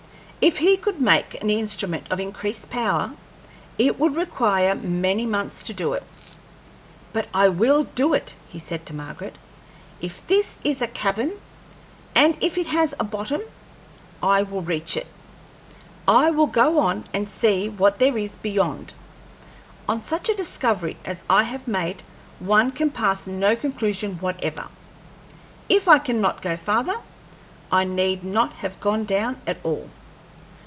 If 0.43 0.57
he 0.57 0.75
could 0.75 0.99
make 0.99 1.39
an 1.39 1.51
instrument 1.51 2.07
of 2.09 2.19
increased 2.19 2.71
power, 2.71 3.13
it 3.77 3.99
would 3.99 4.15
require 4.15 4.73
many 4.73 5.23
months 5.27 5.61
to 5.67 5.73
do 5.75 5.93
it. 5.93 6.01
"But 7.13 7.27
I 7.31 7.49
will 7.49 7.83
do 7.83 8.15
it," 8.15 8.33
said 8.57 8.79
he 8.79 8.85
to 8.85 8.95
Margaret. 8.95 9.37
"If 10.01 10.25
this 10.25 10.57
is 10.63 10.81
a 10.81 10.87
cavern, 10.87 11.33
and 12.15 12.35
if 12.41 12.57
it 12.57 12.65
has 12.65 12.95
a 12.99 13.03
bottom, 13.03 13.43
I 14.23 14.41
will 14.41 14.63
reach 14.63 14.97
it. 14.97 15.05
I 16.07 16.31
will 16.31 16.47
go 16.47 16.79
on 16.79 17.03
and 17.13 17.29
see 17.29 17.69
what 17.69 17.99
there 17.99 18.17
is 18.17 18.33
beyond. 18.33 18.95
On 19.87 20.01
such 20.01 20.27
a 20.27 20.35
discovery 20.35 20.97
as 21.05 21.23
I 21.29 21.43
have 21.43 21.67
made 21.67 22.01
one 22.39 22.71
can 22.71 22.89
pass 22.89 23.27
no 23.27 23.55
conclusion 23.55 24.15
whatever. 24.17 24.69
If 25.69 25.87
I 25.87 25.99
cannot 25.99 26.41
go 26.41 26.57
farther, 26.57 26.97
I 27.71 27.83
need 27.83 28.23
not 28.23 28.53
have 28.53 28.79
gone 28.79 29.05
down 29.05 29.39
at 29.45 29.57
all." 29.61 29.87